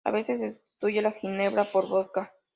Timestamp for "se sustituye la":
0.39-1.11